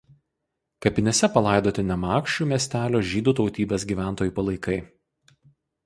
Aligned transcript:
Kapinėse 0.85 1.29
palaidoti 1.35 1.85
Nemakščių 1.91 2.49
miestelio 2.55 3.05
žydų 3.13 3.37
tautybės 3.43 3.89
gyventojų 3.93 4.39
palaikai. 4.41 4.85